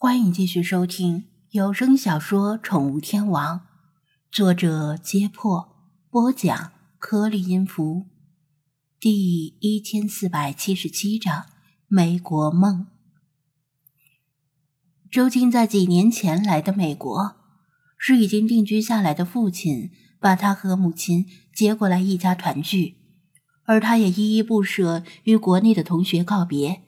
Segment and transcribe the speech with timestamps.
[0.00, 3.56] 欢迎继续收听有声小说《宠物天王》，
[4.30, 5.76] 作者：揭破，
[6.08, 8.06] 播讲：颗粒音符，
[9.00, 11.40] 第一千四百七十七章
[11.88, 12.86] 《美国梦》。
[15.10, 17.34] 周金在几年前来的美国，
[17.98, 19.90] 是已经定居下来的父亲
[20.20, 22.94] 把他和母亲接过来一家团聚，
[23.64, 26.82] 而他也依依不舍与国内的同学告别，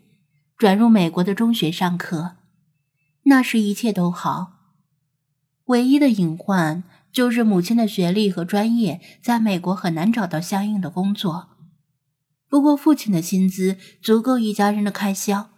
[0.56, 2.36] 转入美国的中学上课。
[3.30, 4.54] 那时一切都好，
[5.66, 11.50] 唯一的隐患就是母亲的学历和专业在美国很难找到相应的工作。
[12.48, 15.50] 不过父亲的薪资足够一家人的开销。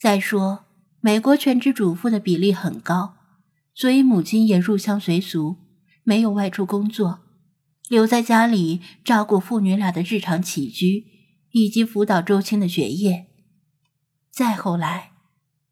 [0.00, 0.64] 再说，
[1.00, 3.16] 美国全职主妇的比例很高，
[3.74, 5.56] 所以母亲也入乡随俗，
[6.02, 7.18] 没有外出工作，
[7.90, 11.04] 留在家里照顾父女俩的日常起居，
[11.50, 13.26] 以及辅导周青的学业。
[14.30, 15.15] 再后来。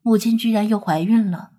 [0.07, 1.53] 母亲居然又怀孕了，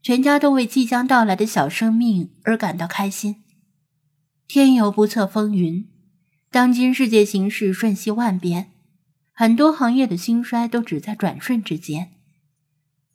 [0.00, 3.44] 全家都为即将到来的小生命而感到开心。
[4.48, 5.86] 天有不测风云，
[6.50, 8.72] 当今世界形势瞬息万变，
[9.34, 12.12] 很多行业的兴衰都只在转瞬之间。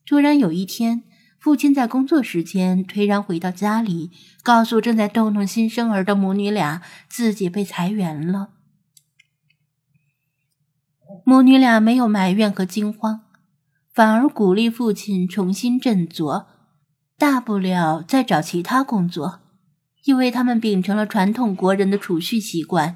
[0.06, 1.02] 突然有一天，
[1.40, 4.12] 父亲在工作时间颓然回到家里，
[4.44, 8.50] 告诉正在逗弄新生儿的母女俩，自己被裁员了。
[11.26, 13.24] 母女俩没有埋怨和惊慌。
[13.94, 16.48] 反而鼓励父亲重新振作，
[17.18, 19.42] 大不了再找其他工作，
[20.06, 22.96] 因为他们秉承了传统国人的储蓄习惯，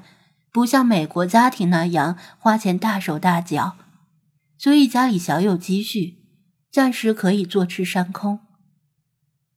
[0.50, 3.76] 不像美国家庭那样花钱大手大脚，
[4.56, 6.16] 所以家里小有积蓄，
[6.72, 8.40] 暂时可以坐吃山空。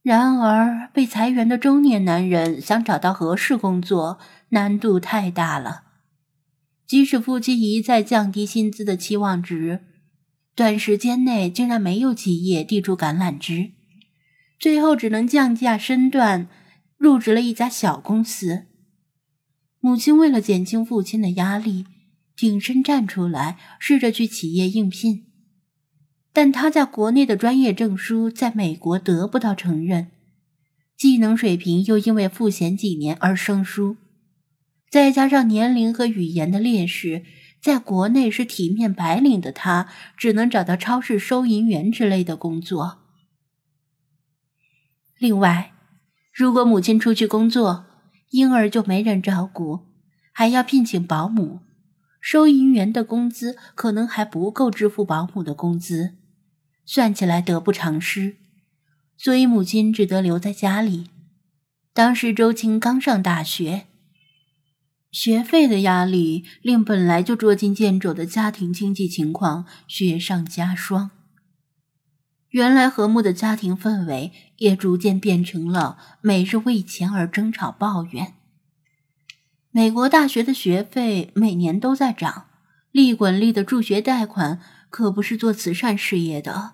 [0.02, 5.84] 然而，被裁员的中年男人想找到合适工作，难度太大了，
[6.86, 9.86] 即使父亲一再降低薪资的期望值。
[10.60, 13.72] 短时间内竟然没有企业递出橄榄枝，
[14.60, 16.50] 最后只能降价身段，
[16.98, 18.66] 入职了一家小公司。
[19.80, 21.86] 母亲为了减轻父亲的压力，
[22.36, 25.28] 挺身站出来，试着去企业应聘。
[26.34, 30.12] 但他在国内的专业证书在美国得不到承认，
[30.98, 33.96] 技能水平又因为赋闲几年而生疏，
[34.92, 37.24] 再加上年龄和语言的劣势。
[37.62, 43.00] 在国内是体面白领的他，只能找到超市收银员之类的工作。
[45.18, 45.74] 另外，
[46.34, 47.86] 如果母亲出去工作，
[48.30, 49.88] 婴儿就没人照顾，
[50.32, 51.60] 还要聘请保姆，
[52.22, 56.16] 收银员的工资可能还不够支付保姆的工资，
[56.86, 58.38] 算起来得不偿失。
[59.18, 61.10] 所以母亲只得留在家里。
[61.92, 63.89] 当时周青刚上大学。
[65.12, 71.12] 学费的压力令本来就捉襟见肘的家庭经济情况雪上加霜。
[72.50, 78.34] 原来和睦的家庭氛围也逐渐变成了每日为钱而争吵、抱怨。
[79.72, 82.48] 美国大学的学费每年都在涨，
[82.92, 84.60] 利滚利的助学贷款
[84.90, 86.74] 可不是做慈善事业的。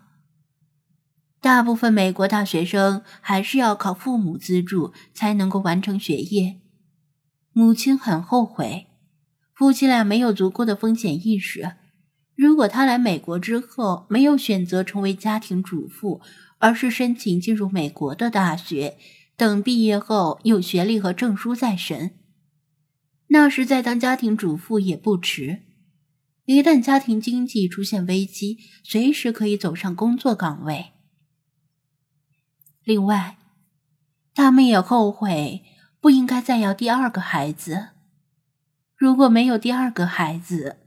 [1.42, 6.62] 大部分美国大学生还是要靠父母资助才能够完成学业。
[7.58, 8.88] 母亲很后悔，
[9.54, 11.78] 夫妻俩没有足够的风险意识。
[12.36, 16.20] 如果他来美国之后没有选择成为家庭主妇，
[16.58, 18.98] 而是申请进入美国的大学，
[19.38, 22.20] 等毕业后有学历和证书在身，
[23.28, 25.62] 那时再当家庭主妇也不迟。
[26.44, 30.88] 一旦家庭经济出现危机，随时可以走上工作岗位。
[32.84, 33.38] 另外，
[34.34, 35.64] 他们也后悔。
[36.06, 37.88] 不应该再要第二个孩子。
[38.96, 40.78] 如果没有第二个孩子，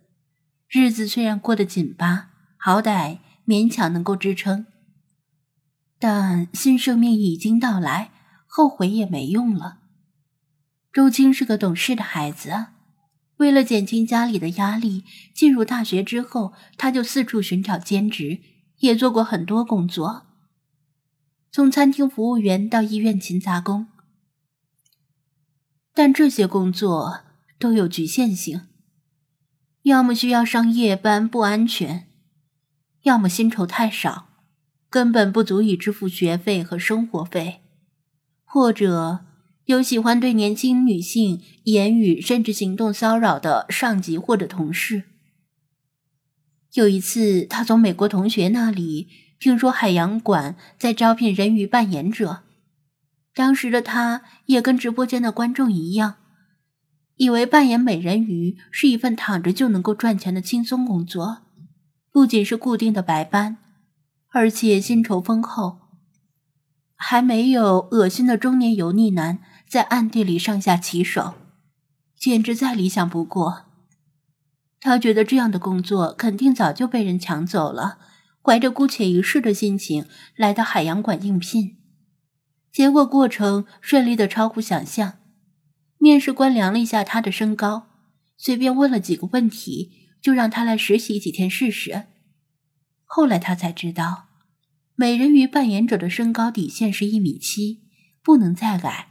[0.69, 4.67] 日子虽然过得紧巴，好歹勉强能够支撑。
[5.99, 8.13] 但新生命已经到来，
[8.47, 9.79] 后悔也没用了。
[10.93, 12.67] 周青是个懂事的孩子，
[13.39, 15.03] 为了减轻家里的压力，
[15.35, 18.39] 进入大学之后，他就四处寻找兼职，
[18.79, 20.29] 也做过很多工作，
[21.51, 23.89] 从餐厅服务员到医院勤杂工。
[25.99, 27.23] 但这些工作
[27.59, 28.69] 都有局限性，
[29.83, 32.07] 要么需要上夜班不安全，
[33.03, 34.29] 要么薪酬太少，
[34.89, 37.63] 根本不足以支付学费和生活费，
[38.45, 39.25] 或者
[39.65, 45.03] 有喜欢对年轻女性言语甚至行动骚扰的上级或者同事。
[46.75, 49.09] 有一次，他从美国同学那里
[49.41, 52.45] 听说海洋馆在招聘人鱼扮演者。
[53.39, 56.17] 当时的他也跟直播间的观众一样，
[57.15, 61.43] 以为扮演美人鱼是一份躺着就能够赚钱的轻松工作，
[62.11, 63.59] 不仅是固定的白班，
[64.33, 65.79] 而且薪酬丰厚，
[66.97, 69.39] 还没有恶心的中年油腻男
[69.69, 71.35] 在暗地里上下其手，
[72.19, 73.67] 简直再理想不过。
[74.81, 77.99] 他觉得这样的工作肯定早就被人抢走了，
[78.43, 81.78] 怀着姑且一试的心情来到海洋馆应聘，
[82.73, 85.19] 结果过程顺利的超乎想象。
[85.99, 87.89] 面试官量了一下他的身高，
[88.37, 89.91] 随便问了几个问题，
[90.23, 92.05] 就让他来实习几天试试。
[93.05, 94.29] 后来他才知道，
[94.95, 97.83] 美人鱼扮演者的身高底线是一米七，
[98.23, 99.09] 不能再矮，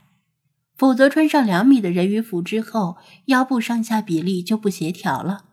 [0.77, 5.45] 否则穿上两米的人鱼服之后，腰部上下比例就不协调了。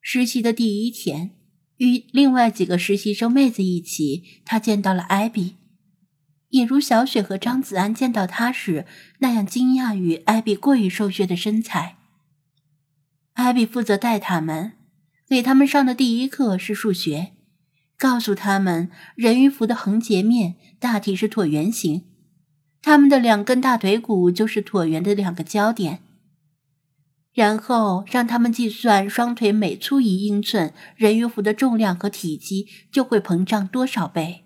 [0.00, 1.30] 实习的第一天，
[1.78, 5.56] 与另外几个实习生妹子一起，他见到了艾比，
[6.50, 8.86] 也如小雪和张子安见到他时
[9.18, 11.96] 那样惊讶于艾比过于瘦削的身材。
[13.34, 14.72] 艾比负责带他们。
[15.28, 17.32] 给他们上的第一课是数学，
[17.98, 22.04] 告诉他们人鱼服的横截面大体是椭圆形，
[22.80, 25.98] 他们的两根大腿骨就是椭圆的两个焦点。
[27.34, 34.45] 然后让他们计算双腿每粗一英寸，人鱼服的重量和体积就会膨胀多少倍。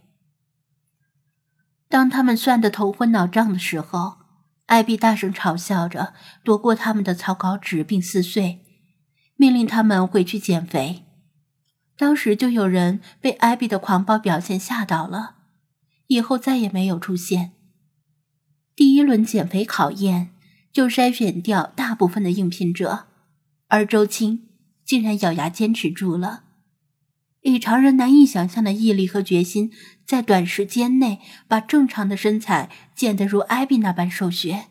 [1.90, 4.18] 当他们算得头昏脑胀的时候，
[4.66, 6.14] 艾比大声嘲笑着，
[6.44, 8.60] 夺过他们的草稿纸并撕碎。
[9.34, 11.04] 命令他们回去减肥。
[11.96, 15.34] 当时就有人被艾比的狂暴表现吓到了，
[16.06, 17.52] 以后再也没有出现。
[18.76, 20.30] 第一轮减肥考验
[20.72, 23.08] 就筛选掉大部分的应聘者，
[23.66, 24.48] 而周青
[24.84, 26.44] 竟然咬牙坚持住了，
[27.42, 29.72] 以常人难以想象的毅力和决心，
[30.04, 34.66] 在短时间内把正常的身材减得如艾比那般瘦削。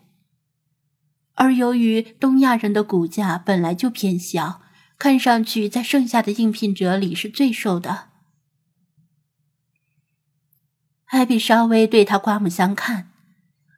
[1.33, 4.62] 而由于东亚人的骨架本来就偏小，
[4.98, 8.10] 看上去在剩下的应聘者里是最瘦的。
[11.06, 13.10] 艾比稍微对他刮目相看，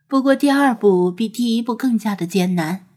[0.07, 2.87] 不过第二步比第一步更加的艰难。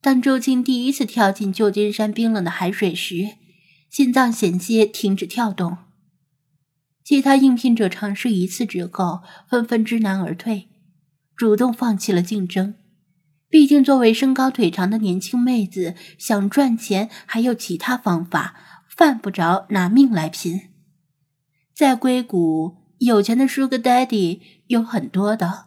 [0.00, 3.36] 当周青第一次跳进旧金山冰冷的海水时，
[3.94, 5.76] 心脏险些停止跳动。
[7.04, 10.66] 其他应聘者尝试一次之后，纷纷知难而退，
[11.36, 12.74] 主动放弃了竞争。
[13.48, 18.56] 毕竟，作为身高腿长的年轻妹子，想赚钱还有其他方法，
[18.88, 20.62] 犯不着拿命来拼。
[21.72, 25.66] 在硅谷，有钱的 Sugar Daddy 有很多的，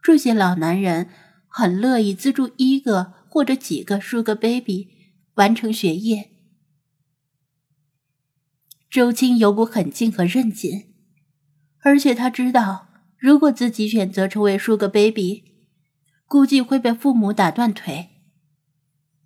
[0.00, 1.08] 这些老男人
[1.48, 4.86] 很乐意资助一个或者几个 Sugar Baby
[5.34, 6.30] 完成学业。
[8.96, 10.86] 周青有股狠劲和韧劲，
[11.82, 12.88] 而且他知道，
[13.18, 15.44] 如果自己选择成为 Sugar Baby。
[16.24, 18.08] 估计会被父母打断腿。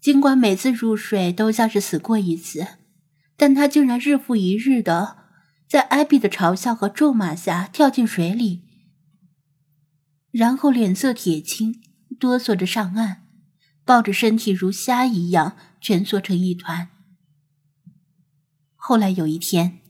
[0.01, 2.67] 尽管每次入水都像是死过一次，
[3.37, 5.19] 但他竟然日复一日的
[5.69, 8.65] 在艾比的嘲笑和咒骂下跳进水里，
[10.33, 11.81] 然后脸色铁青，
[12.19, 13.23] 哆嗦着上岸，
[13.85, 16.89] 抱着身体如虾一样蜷缩成一团。
[18.83, 19.81] 后来有一天，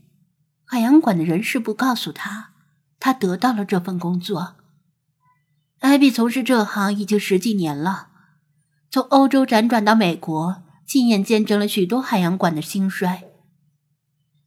[0.65, 2.51] 海洋馆的人事部告诉他，
[2.99, 4.57] 他得到了这份工作。
[5.79, 8.09] 艾比从事这行已经十几年了，
[8.91, 13.23] 从欧洲辗转到美国，亲眼见证了许多海洋馆的兴衰。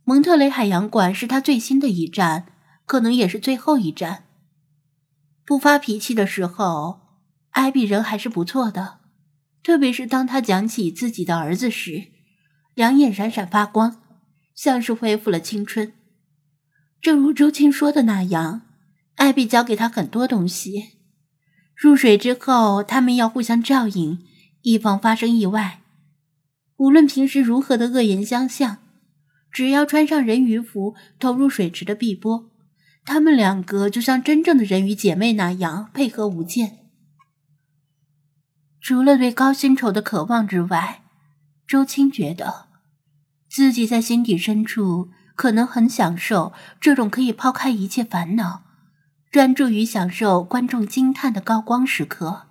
[0.04, 2.48] 蒙特雷海洋馆是他最新的一站，
[2.86, 4.26] 可能也是最后一站。
[5.46, 7.00] 不发脾气的时候，
[7.52, 9.00] 艾比人还是不错的，
[9.64, 12.10] 特别是当他讲起自己的儿子时，
[12.74, 14.03] 两眼闪闪发光，
[14.56, 15.94] 像是恢复了青春。
[17.02, 18.62] 正如周青说的那样，
[19.16, 21.00] 艾比教给他很多东西。
[21.76, 24.20] 入水之后，他们要互相照应，
[24.62, 25.82] 以防发生意外。
[26.78, 28.78] 无论平时如何的恶言相向，
[29.52, 32.52] 只要穿上人鱼服，投入水池的碧波，
[33.06, 36.80] 他们两个就像真正的人鱼姐妹那样配合无间。
[38.80, 41.04] 除了对高薪酬的渴望之外，
[41.68, 42.68] 周青觉得
[43.54, 48.64] 自己在心底深处可能很享受这种可以抛开一切烦恼。
[49.30, 52.48] 专注于享受观众惊叹的高光时刻。